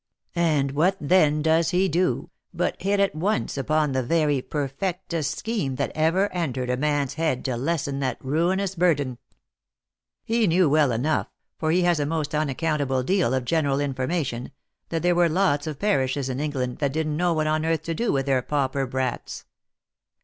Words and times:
And 0.33 0.71
what 0.71 0.97
then 0.99 1.43
does 1.43 1.69
he 1.69 1.87
do, 1.87 2.31
but 2.55 2.81
hit 2.81 2.99
at 2.99 3.13
once 3.13 3.55
upon 3.55 3.91
the 3.91 4.01
very 4.01 4.41
perfectest 4.41 5.37
scheme 5.37 5.75
that 5.75 5.91
ever 5.93 6.27
entered 6.33 6.71
a 6.71 6.75
man's 6.75 7.13
head 7.13 7.45
to 7.45 7.55
lessen 7.55 7.99
that 7.99 8.17
ruinous 8.19 8.73
burden. 8.73 9.19
He 10.23 10.47
knew 10.47 10.67
well 10.67 10.91
enough, 10.91 11.27
for 11.59 11.69
he 11.69 11.83
has 11.83 11.99
a 11.99 12.07
most 12.07 12.33
unaccountable 12.33 13.03
deal 13.03 13.31
of 13.35 13.45
general 13.45 13.79
information, 13.79 14.49
that 14.89 15.03
there 15.03 15.13
were 15.13 15.29
lots 15.29 15.67
of 15.67 15.77
parishes 15.77 16.29
in 16.29 16.39
England 16.39 16.79
that 16.79 16.93
didn't 16.93 17.15
know 17.15 17.33
what 17.33 17.45
on 17.45 17.63
earth 17.63 17.83
to 17.83 17.93
do 17.93 18.11
with 18.11 18.25
their 18.25 18.41
pauper 18.41 18.87
brats. 18.87 19.45